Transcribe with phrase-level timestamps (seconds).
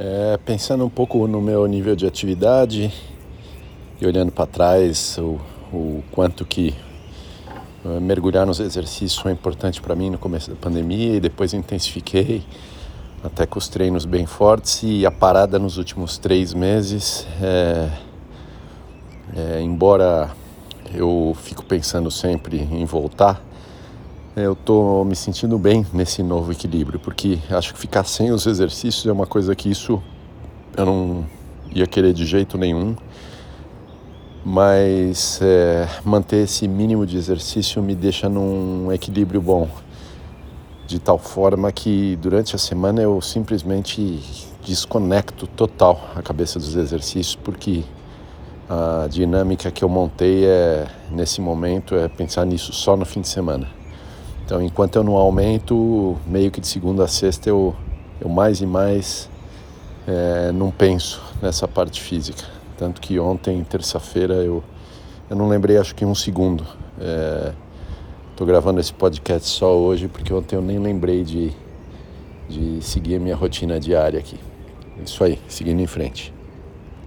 [0.00, 2.94] É, pensando um pouco no meu nível de atividade
[4.00, 5.40] e olhando para trás o,
[5.72, 6.72] o, quanto que
[7.84, 12.44] uh, mergulhar nos exercícios foi importante para mim no começo da pandemia e depois intensifiquei
[13.24, 17.90] até com os treinos bem fortes e a parada nos últimos três meses, é,
[19.36, 20.30] é, embora
[20.94, 23.42] eu fico pensando sempre em voltar,
[24.38, 29.04] eu estou me sentindo bem nesse novo equilíbrio, porque acho que ficar sem os exercícios
[29.06, 30.02] é uma coisa que isso
[30.76, 31.26] eu não
[31.74, 32.94] ia querer de jeito nenhum,
[34.44, 39.68] mas é, manter esse mínimo de exercício me deixa num equilíbrio bom,
[40.86, 44.22] de tal forma que durante a semana eu simplesmente
[44.64, 47.82] desconecto total a cabeça dos exercícios, porque
[48.70, 53.28] a dinâmica que eu montei é nesse momento é pensar nisso só no fim de
[53.28, 53.77] semana.
[54.48, 57.76] Então, enquanto eu não aumento, meio que de segunda a sexta eu,
[58.18, 59.28] eu mais e mais
[60.06, 62.44] é, não penso nessa parte física.
[62.78, 64.64] Tanto que ontem, terça-feira, eu,
[65.28, 66.64] eu não lembrei, acho que um segundo.
[68.30, 71.52] Estou é, gravando esse podcast só hoje porque ontem eu nem lembrei de,
[72.48, 74.40] de seguir a minha rotina diária aqui.
[75.04, 76.32] Isso aí, seguindo em frente.